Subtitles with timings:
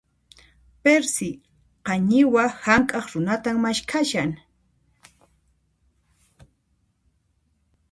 [0.83, 1.29] Perci,
[1.85, 4.31] qañiwa hank'aq runatan maskhashan.